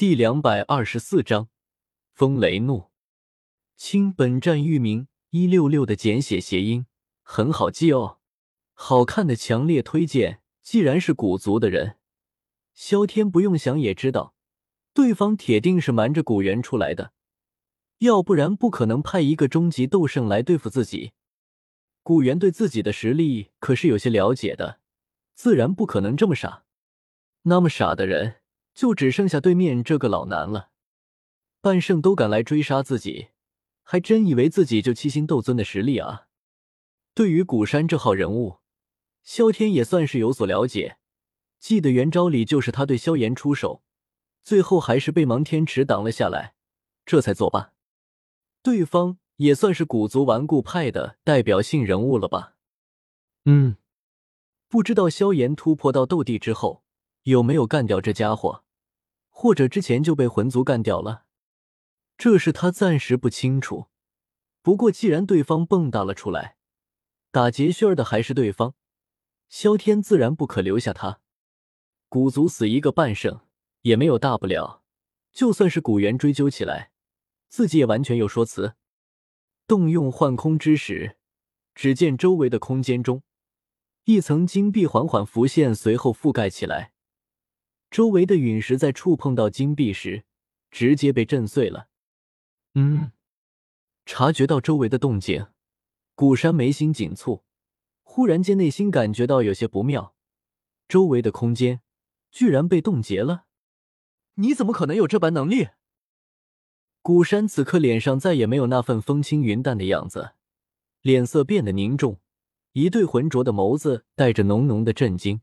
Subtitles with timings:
[0.00, 1.50] 第两百二十四章
[2.14, 2.88] 风雷怒。
[3.76, 6.86] 亲，本站域名一六六的简写谐音，
[7.20, 8.16] 很好记哦。
[8.72, 10.40] 好看的，强烈推荐。
[10.62, 11.98] 既然是古族的人，
[12.72, 14.34] 萧天不用想也知道，
[14.94, 17.12] 对方铁定是瞒着古元出来的，
[17.98, 21.12] 要不然不可能派一个终极斗圣来对付自己。
[22.02, 24.80] 古元对自己的实力可是有些了解的，
[25.34, 26.64] 自然不可能这么傻。
[27.42, 28.39] 那么傻的人。
[28.80, 30.70] 就只剩下对面这个老男了，
[31.60, 33.28] 半圣都敢来追杀自己，
[33.82, 36.28] 还真以为自己就七星斗尊的实力啊！
[37.12, 38.60] 对于古山这号人物，
[39.22, 40.96] 萧天也算是有所了解。
[41.58, 43.82] 记得元招里就是他对萧炎出手，
[44.42, 46.54] 最后还是被芒天池挡了下来，
[47.04, 47.74] 这才作罢。
[48.62, 52.54] 对方也算是古族顽固派的代表性人物了吧？
[53.44, 53.76] 嗯，
[54.70, 56.82] 不知道萧炎突破到斗帝之后。
[57.24, 58.64] 有没有干掉这家伙，
[59.40, 61.24] 或者之前就被魂族干掉了？
[62.18, 63.86] 这是他暂时不清楚。
[64.60, 66.58] 不过既然对方蹦跶了出来，
[67.30, 68.74] 打劫血儿的还是对方，
[69.48, 71.20] 萧天自然不可留下他。
[72.10, 73.40] 古族死一个半圣
[73.80, 74.82] 也没有大不了，
[75.32, 76.90] 就算是古元追究起来，
[77.48, 78.74] 自己也完全有说辞。
[79.66, 81.16] 动用幻空之时，
[81.74, 83.22] 只见周围的空间中，
[84.04, 86.92] 一层金币缓缓浮现，随后覆盖起来。
[87.90, 90.24] 周围的陨石在触碰到金币时，
[90.70, 91.88] 直接被震碎了。
[92.74, 93.10] 嗯，
[94.06, 95.48] 察觉到周围的动静，
[96.14, 97.42] 古山眉心紧蹙，
[98.04, 100.14] 忽然间内心感觉到有些不妙。
[100.86, 101.80] 周围的空间
[102.30, 103.46] 居然被冻结了！
[104.34, 105.68] 你怎么可能有这般能力？
[107.02, 110.34] 古山此刻脸上再也没有那份风轻云淡的样子，
[111.02, 112.20] 脸色变得凝重，
[112.72, 115.40] 一对浑浊的眸子带着浓浓的震惊。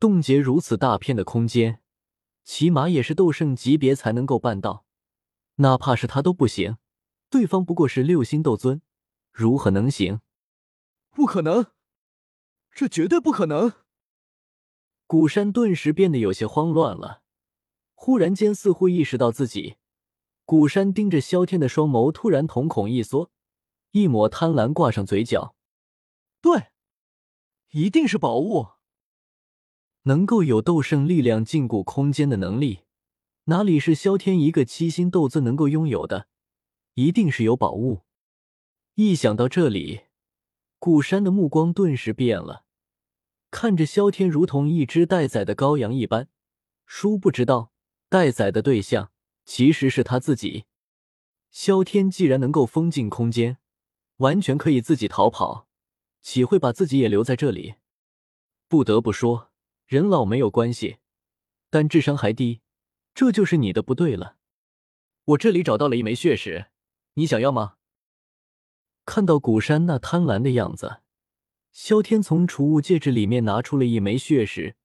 [0.00, 1.82] 冻结如此大片的空间，
[2.44, 4.84] 起码也是斗圣级别才能够办到，
[5.56, 6.78] 哪怕是他都不行。
[7.28, 8.80] 对方不过是六星斗尊，
[9.32, 10.20] 如何能行？
[11.10, 11.66] 不可能，
[12.70, 13.72] 这绝对不可能！
[15.06, 17.22] 古山顿时变得有些慌乱了，
[17.94, 19.76] 忽然间似乎意识到自己。
[20.44, 23.30] 古山盯着萧天的双眸突然瞳孔一缩，
[23.90, 25.56] 一抹贪婪挂上嘴角。
[26.40, 26.68] 对，
[27.72, 28.77] 一定是宝物。
[30.08, 32.80] 能够有斗圣力量禁锢空间的能力，
[33.44, 36.28] 哪里是萧天一个七星斗尊能够拥有的？
[36.94, 38.04] 一定是有宝物。
[38.94, 40.04] 一想到这里，
[40.78, 42.64] 古山的目光顿时变了，
[43.50, 46.30] 看着萧天如同一只待宰的羔羊一般。
[46.86, 47.70] 殊不知道，
[48.08, 49.10] 待宰的对象
[49.44, 50.64] 其实是他自己。
[51.50, 53.58] 萧天既然能够封禁空间，
[54.16, 55.68] 完全可以自己逃跑，
[56.22, 57.74] 岂会把自己也留在这里？
[58.68, 59.50] 不得不说。
[59.88, 60.98] 人老没有关系，
[61.70, 62.60] 但智商还低，
[63.14, 64.36] 这就是你的不对了。
[65.24, 66.66] 我这里找到了一枚血石，
[67.14, 67.76] 你想要吗？
[69.06, 71.00] 看到古山那贪婪的样子，
[71.72, 74.76] 萧天从储物戒指里面拿出了一枚血石，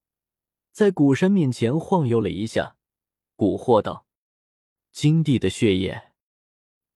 [0.71, 2.77] 在古山面前晃悠了一下，
[3.35, 4.05] 蛊惑道
[4.93, 6.11] ：“金帝的血液。”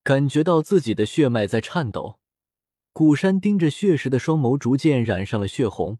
[0.02, 2.20] 感觉到自己的血脉在颤抖，
[2.94, 6.00] 古山盯着血石的双眸逐渐染上了血红。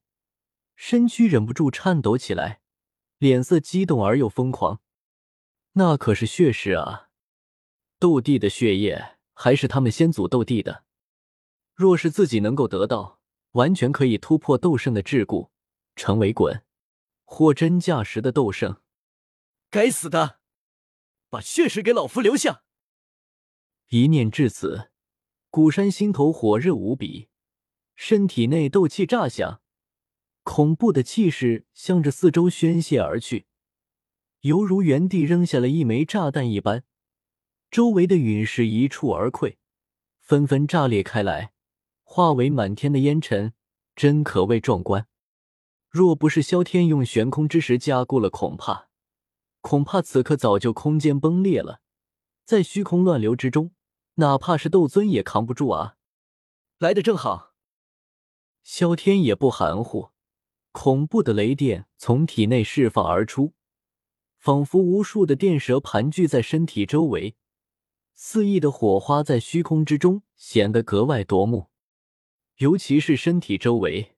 [0.78, 2.62] 身躯忍不住颤抖起来，
[3.18, 4.80] 脸色激动而又疯狂。
[5.74, 7.10] 那可是血石啊，
[7.98, 10.86] 斗帝的血液，还是他们先祖斗帝的。
[11.74, 13.20] 若是自己能够得到，
[13.54, 15.50] 完全可以突破斗圣的桎梏，
[15.96, 16.64] 成为滚
[17.26, 18.80] 货真价实的斗圣。
[19.72, 20.40] 该死的，
[21.30, 22.64] 把血石给老夫留下！
[23.90, 24.92] 一念至此，
[25.50, 27.30] 古山心头火热无比，
[27.96, 29.60] 身体内斗气炸响。
[30.50, 33.48] 恐怖的气势向着四周宣泄而去，
[34.42, 36.86] 犹如原地扔下了一枚炸弹一般。
[37.70, 39.58] 周围的陨石一触而溃，
[40.22, 41.52] 纷纷炸裂开来，
[42.06, 43.54] 化为满天的烟尘，
[43.94, 45.10] 真可谓壮观。
[45.90, 48.88] 若不是萧天用悬空之石加固了，恐怕
[49.60, 51.82] 恐怕此刻早就空间崩裂了。
[52.46, 53.72] 在虚空乱流之中，
[54.16, 55.98] 哪怕是斗尊也扛不住啊！
[56.80, 57.54] 来的正好，
[58.64, 60.12] 萧天也不含糊。
[60.80, 63.54] 恐怖的雷电从体内释放而出，
[64.38, 67.36] 仿佛无数的电蛇盘踞在身体周围，
[68.14, 71.72] 肆意的火花在虚空之中显得格外夺目。
[72.58, 74.16] 尤其是身体周围，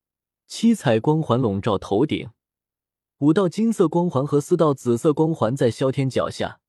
[0.48, 2.32] 七彩光环笼罩头顶，
[3.20, 6.60] 五道金色光环和四道紫色光环在萧天脚下，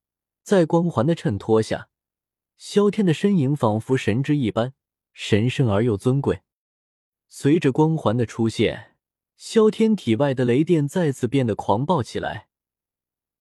[0.45, 1.89] 在光环的衬托下，
[2.57, 4.73] 萧天的身影仿佛神之一般，
[5.13, 6.43] 神圣而又尊贵。
[7.29, 8.90] 随着光环的出现。
[9.43, 12.49] 萧天体外的雷电再次变得狂暴起来，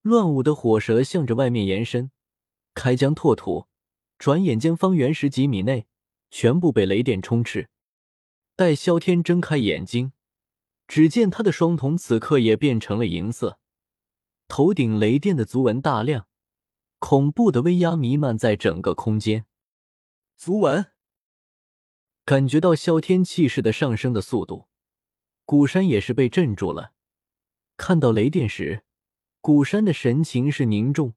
[0.01, 2.09] 乱舞的火蛇向着外面延伸，
[2.73, 3.67] 开疆拓土。
[4.17, 5.87] 转眼间，方圆十几米内
[6.31, 7.69] 全部被雷电充斥。
[8.55, 10.13] 待萧天睁开眼睛，
[10.87, 13.59] 只见他的双瞳此刻也变成了银色，
[14.47, 16.27] 头顶雷电的足纹大亮，
[16.99, 19.45] 恐怖的威压弥漫在整个空间。
[20.37, 20.93] 足纹，
[22.23, 24.68] 感觉到萧天气势的上升的速度，
[25.49, 26.93] 古山也是被镇住了。
[27.75, 28.83] 看到雷电时，
[29.41, 31.15] 古山的神情是凝重。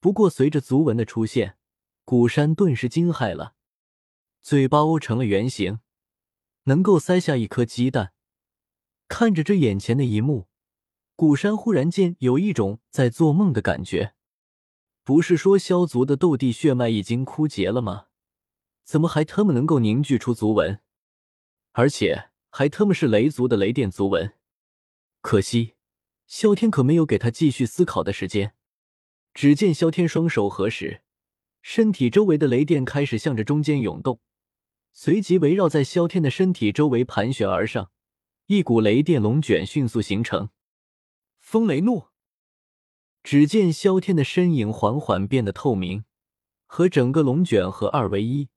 [0.00, 1.56] 不过随着族纹的出现，
[2.04, 3.54] 古山顿时惊骇了，
[4.42, 5.78] 嘴巴凹成了圆形，
[6.64, 8.12] 能够塞下一颗鸡蛋。
[9.06, 10.48] 看着这眼前的一幕，
[11.14, 14.16] 古山忽然间有一种在做梦的感觉。
[15.04, 18.06] 不是说萧族的斗帝血脉已经枯竭了吗？
[18.82, 20.80] 怎么还他妈能够凝聚出族纹？
[21.70, 24.32] 而且还他妈是雷族的雷电族纹？
[25.22, 25.74] 可惜，
[26.28, 28.54] 萧天可没有给他继续思考的时间。
[29.32, 31.02] 只见萧天双手合十。
[31.62, 34.20] 身体周围的雷电开始向着中间涌动，
[34.92, 37.90] 随即围绕在萧天的身体周围盘旋而上，
[38.46, 40.50] 一股雷电龙卷迅速形成。
[41.40, 42.04] 风雷怒。
[43.24, 46.04] 只见萧天的身影缓缓变得透明，
[46.66, 48.48] 和整个龙卷合二为一，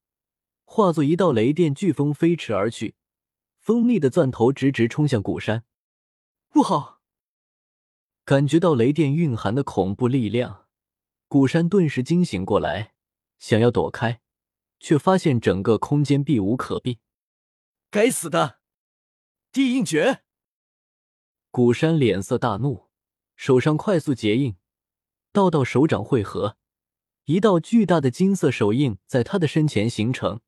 [0.65, 2.93] 化作一道雷电飓风飞驰而去，
[3.67, 5.65] 锋利的钻头直直冲向古山。
[6.47, 7.01] 不好！
[8.23, 10.67] 感觉到雷电蕴含的恐怖力量，
[11.27, 12.93] 古山顿时惊醒过来。
[13.39, 14.21] 想要躲开，
[14.79, 16.99] 却发现整个空间避无可避。
[17.91, 18.59] 该死的
[19.51, 20.23] 地印诀！
[21.51, 22.87] 古山脸色大怒，
[23.35, 24.55] 手上快速结印，
[25.33, 26.55] 道道手掌汇合，
[27.25, 30.39] 一道巨大的金色手印在他的身前形成，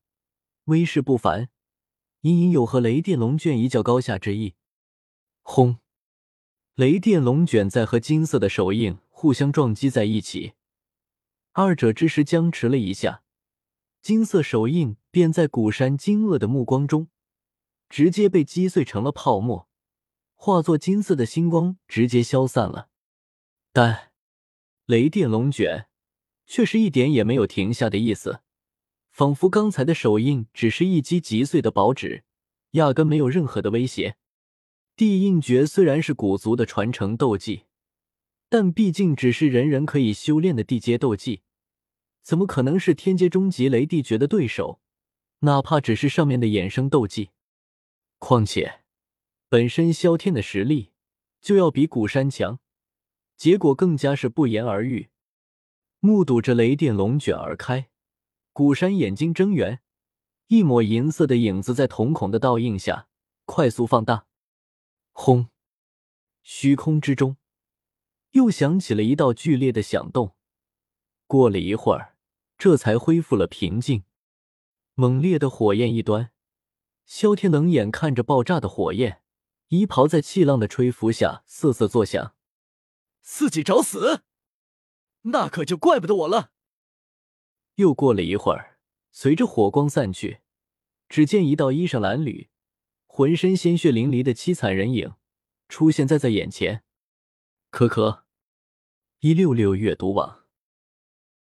[0.63, 1.50] 威势不凡，
[2.21, 4.56] 隐隐有和雷电龙卷一较高下之意。
[5.42, 5.77] 轰！
[6.75, 10.54] 雷电龙卷在和金色的手印互相撞击在一起。
[11.54, 13.24] 二者之时僵持了一下，
[14.01, 17.10] 金色手印便在古山惊愕的目光中，
[17.89, 19.68] 直接被击碎成了泡沫，
[20.36, 22.89] 化作金色的星光，直接消散了。
[23.74, 24.12] 但
[24.86, 25.88] 雷电龙卷
[26.45, 28.42] 却是一点也没有停下的意思，
[29.19, 32.24] 仿佛刚才的手印只是一击即碎的薄纸，
[32.71, 34.16] 压根没有任何的威胁。
[34.95, 37.66] 地印诀虽然是古族的传承斗技，
[38.48, 41.42] 但毕竟只是人人可以修炼的地阶斗技。
[42.21, 44.80] 怎么可能是天阶中级雷帝诀的对手？
[45.39, 47.31] 哪怕只是上面的衍生斗技。
[48.19, 48.83] 况且，
[49.50, 50.94] 本身萧天的实力
[51.42, 52.62] 就要比古山强，
[53.36, 55.10] 结果更加是不言而喻。
[56.00, 57.89] 目睹着雷电龙卷而开，
[58.59, 59.79] 古山眼睛睁圆，
[60.47, 63.07] 一抹银色的影子在瞳孔的倒映下
[63.45, 64.25] 快速放大。
[65.13, 65.47] 轰！
[66.44, 67.38] 虚空之中
[68.31, 70.35] 又响起了一道剧烈的响动。
[71.25, 72.17] 过了一会儿。
[72.57, 74.03] 这才恢复了平静。
[74.94, 76.31] 猛烈的火焰一端，
[77.05, 79.21] 萧天冷眼看着爆炸的火焰，
[79.69, 82.35] 衣袍在气浪的吹拂下瑟瑟作响。
[83.21, 84.23] 自己找死，
[85.21, 86.51] 那可就怪不得我了。
[87.79, 88.77] 又过了一会儿，
[89.13, 90.39] 随着火光散去，
[91.07, 92.49] 只见一道衣裳褴褛、
[93.07, 95.13] 浑身鲜血淋漓的凄惨人影
[95.69, 96.83] 出现在在眼前。
[97.69, 98.25] 可可，
[99.21, 100.38] 一六六阅读网。